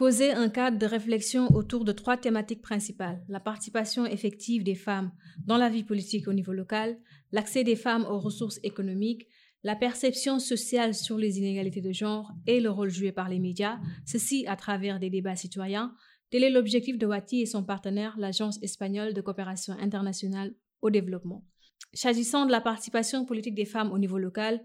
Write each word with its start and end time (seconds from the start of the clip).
Poser 0.00 0.32
un 0.32 0.48
cadre 0.48 0.78
de 0.78 0.86
réflexion 0.86 1.54
autour 1.54 1.84
de 1.84 1.92
trois 1.92 2.16
thématiques 2.16 2.62
principales. 2.62 3.22
La 3.28 3.38
participation 3.38 4.06
effective 4.06 4.64
des 4.64 4.74
femmes 4.74 5.12
dans 5.44 5.58
la 5.58 5.68
vie 5.68 5.84
politique 5.84 6.26
au 6.26 6.32
niveau 6.32 6.54
local, 6.54 6.98
l'accès 7.32 7.64
des 7.64 7.76
femmes 7.76 8.06
aux 8.06 8.18
ressources 8.18 8.58
économiques, 8.62 9.28
la 9.62 9.76
perception 9.76 10.38
sociale 10.38 10.94
sur 10.94 11.18
les 11.18 11.36
inégalités 11.36 11.82
de 11.82 11.92
genre 11.92 12.32
et 12.46 12.60
le 12.60 12.70
rôle 12.70 12.88
joué 12.88 13.12
par 13.12 13.28
les 13.28 13.38
médias, 13.38 13.78
ceci 14.06 14.46
à 14.46 14.56
travers 14.56 15.00
des 15.00 15.10
débats 15.10 15.36
citoyens. 15.36 15.94
Tel 16.30 16.44
est 16.44 16.50
l'objectif 16.50 16.96
de 16.96 17.04
Wati 17.04 17.42
et 17.42 17.46
son 17.46 17.62
partenaire, 17.62 18.16
l'Agence 18.16 18.58
espagnole 18.62 19.12
de 19.12 19.20
coopération 19.20 19.74
internationale 19.78 20.54
au 20.80 20.88
développement. 20.88 21.44
S'agissant 21.92 22.46
de 22.46 22.52
la 22.52 22.62
participation 22.62 23.26
politique 23.26 23.54
des 23.54 23.66
femmes 23.66 23.92
au 23.92 23.98
niveau 23.98 24.16
local, 24.16 24.62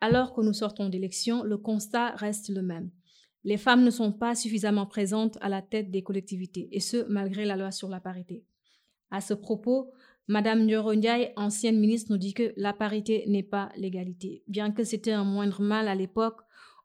alors 0.00 0.32
que 0.32 0.42
nous 0.42 0.52
sortons 0.52 0.88
d'élections, 0.88 1.42
le 1.42 1.58
constat 1.58 2.14
reste 2.14 2.50
le 2.50 2.62
même. 2.62 2.92
Les 3.46 3.58
femmes 3.58 3.84
ne 3.84 3.90
sont 3.90 4.10
pas 4.10 4.34
suffisamment 4.34 4.86
présentes 4.86 5.38
à 5.40 5.48
la 5.48 5.62
tête 5.62 5.92
des 5.92 6.02
collectivités, 6.02 6.68
et 6.72 6.80
ce, 6.80 7.06
malgré 7.08 7.44
la 7.44 7.54
loi 7.54 7.70
sur 7.70 7.88
la 7.88 8.00
parité. 8.00 8.44
À 9.12 9.20
ce 9.20 9.34
propos, 9.34 9.92
Madame 10.26 10.64
Ndiaye, 10.66 11.32
ancienne 11.36 11.78
ministre, 11.78 12.10
nous 12.10 12.18
dit 12.18 12.34
que 12.34 12.52
la 12.56 12.72
parité 12.72 13.22
n'est 13.28 13.44
pas 13.44 13.70
l'égalité. 13.76 14.42
Bien 14.48 14.72
que 14.72 14.82
c'était 14.82 15.12
un 15.12 15.22
moindre 15.22 15.62
mal 15.62 15.86
à 15.86 15.94
l'époque, 15.94 16.40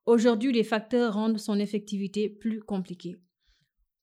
aujourd'hui 0.05 0.53
les 0.53 0.63
facteurs 0.63 1.16
rendent 1.16 1.39
son 1.39 1.58
effectivité 1.58 2.30
plus 2.30 2.59
compliquée. 2.62 3.17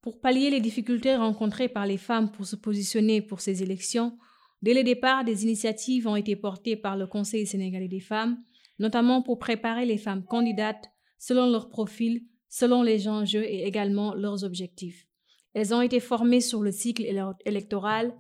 Pour 0.03 0.21
pallier 0.21 0.51
les 0.51 0.61
difficultés 0.61 1.15
rencontrées 1.15 1.69
par 1.69 1.87
les 1.87 1.97
femmes 1.97 2.33
pour 2.33 2.45
se 2.45 2.57
positionner 2.57 3.23
pour 3.23 3.41
ces 3.41 3.63
élections, 3.63 4.19
dès 4.63 4.75
le 4.75 4.83
départ, 4.83 5.25
des 5.25 5.45
initiatives 5.45 6.09
ont 6.09 6.17
été 6.17 6.35
portées 6.35 6.75
par 6.75 6.97
le 6.97 7.07
Conseil 7.07 7.47
sénégalais 7.47 7.87
des 7.87 8.01
femmes, 8.01 8.43
notamment 8.81 9.23
pour 9.23 9.39
préparer 9.39 9.87
les 9.87 9.99
femmes 9.99 10.25
candidates 10.25 10.91
selon 11.21 11.49
leur 11.49 11.69
profil, 11.69 12.25
selon 12.49 12.83
les 12.83 13.09
enjeux 13.09 13.45
et 13.45 13.67
également 13.67 14.15
leurs 14.15 14.45
objectifs. 14.45 15.07
Elles 15.55 15.75
ont 15.75 15.81
été 15.81 16.01
formées 16.01 16.41
sur 16.41 16.61
le 16.63 16.71
cycle 16.71 17.05
électoral, 17.45 18.15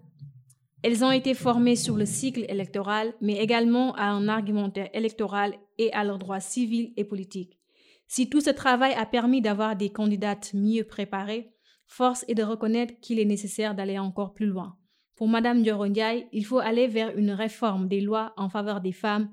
elles 0.82 1.04
ont 1.04 1.10
été 1.10 1.34
formées 1.34 1.76
sur 1.76 1.96
le 1.96 2.06
cycle 2.06 2.44
électoral, 2.48 3.14
mais 3.20 3.38
également 3.38 3.94
à 3.94 4.04
un 4.04 4.28
argumentaire 4.28 4.90
électoral 4.92 5.54
et 5.76 5.92
à 5.92 6.04
leurs 6.04 6.18
droits 6.18 6.40
civils 6.40 6.92
et 6.96 7.04
politiques. 7.04 7.58
Si 8.06 8.30
tout 8.30 8.40
ce 8.40 8.50
travail 8.50 8.94
a 8.94 9.04
permis 9.04 9.42
d'avoir 9.42 9.76
des 9.76 9.90
candidates 9.90 10.54
mieux 10.54 10.84
préparées, 10.84 11.52
force 11.86 12.24
est 12.28 12.34
de 12.34 12.42
reconnaître 12.42 12.94
qu'il 13.00 13.18
est 13.18 13.24
nécessaire 13.24 13.74
d'aller 13.74 13.98
encore 13.98 14.34
plus 14.34 14.46
loin. 14.46 14.76
Pour 15.16 15.26
Madame 15.26 15.58
Ndiaye, 15.60 16.28
il 16.32 16.46
faut 16.46 16.60
aller 16.60 16.86
vers 16.86 17.16
une 17.18 17.32
réforme 17.32 17.88
des 17.88 18.00
lois 18.00 18.32
en 18.36 18.48
faveur 18.48 18.80
des 18.80 18.92
femmes, 18.92 19.30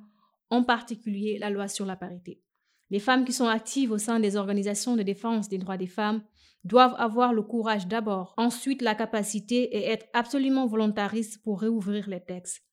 en 0.50 0.64
particulier 0.64 1.38
la 1.38 1.52
loi 1.52 1.68
sur 1.68 1.86
la 1.86 1.96
parité. 1.96 2.42
Les 2.90 3.00
femmes 3.00 3.26
qui 3.26 3.34
sont 3.34 3.48
actives 3.48 3.92
au 3.92 3.98
sein 3.98 4.20
des 4.20 4.36
organisations 4.36 4.96
de 4.96 5.04
défense 5.04 5.50
des 5.50 5.58
droits 5.58 5.78
des 5.78 5.88
femmes 5.88 6.22
doivent 6.64 6.96
avoir 6.98 7.34
le 7.34 7.44
courage 7.44 7.88
d'abord, 7.88 8.34
ensuite 8.38 8.82
la 8.82 8.96
capacité 8.96 9.64
et 9.78 9.86
être 9.86 10.08
absolument 10.14 10.66
volontaristes 10.66 11.42
pour 11.44 11.62
réouvrir 11.62 12.10
les 12.10 12.22
textes. 12.22 12.64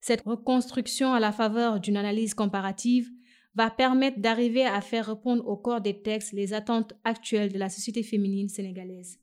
Cette 0.00 0.22
reconstruction 0.22 1.12
à 1.12 1.20
la 1.20 1.32
faveur 1.32 1.80
d'une 1.80 1.96
analyse 1.96 2.34
comparative 2.34 3.10
va 3.54 3.68
permettre 3.68 4.20
d'arriver 4.20 4.64
à 4.64 4.80
faire 4.80 5.06
répondre 5.06 5.46
au 5.46 5.56
corps 5.56 5.80
des 5.80 6.00
textes 6.00 6.32
les 6.32 6.54
attentes 6.54 6.94
actuelles 7.04 7.52
de 7.52 7.58
la 7.58 7.68
société 7.68 8.02
féminine 8.02 8.48
sénégalaise. 8.48 9.18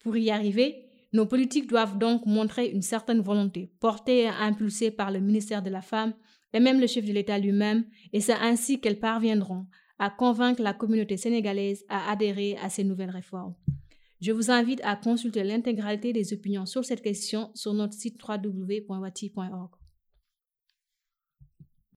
Pour 0.00 0.16
y 0.16 0.30
arriver, 0.30 0.86
nos 1.12 1.26
politiques 1.26 1.68
doivent 1.68 1.98
donc 1.98 2.24
montrer 2.26 2.68
une 2.68 2.82
certaine 2.82 3.20
volonté, 3.20 3.72
portée 3.80 4.22
et 4.22 4.28
impulsée 4.28 4.90
par 4.90 5.10
le 5.10 5.18
ministère 5.18 5.62
de 5.62 5.70
la 5.70 5.82
Femme 5.82 6.14
et 6.56 6.60
même 6.60 6.80
le 6.80 6.86
chef 6.86 7.04
de 7.04 7.12
l'État 7.12 7.38
lui-même, 7.38 7.84
et 8.14 8.20
c'est 8.22 8.32
ainsi 8.32 8.80
qu'elles 8.80 8.98
parviendront 8.98 9.66
à 9.98 10.08
convaincre 10.08 10.62
la 10.62 10.72
communauté 10.72 11.18
sénégalaise 11.18 11.84
à 11.90 12.10
adhérer 12.10 12.56
à 12.62 12.70
ces 12.70 12.82
nouvelles 12.82 13.10
réformes. 13.10 13.54
Je 14.22 14.32
vous 14.32 14.50
invite 14.50 14.80
à 14.82 14.96
consulter 14.96 15.44
l'intégralité 15.44 16.14
des 16.14 16.32
opinions 16.32 16.64
sur 16.64 16.82
cette 16.82 17.02
question 17.02 17.50
sur 17.54 17.74
notre 17.74 17.92
site 17.92 18.18
www.wati.org. 18.26 19.70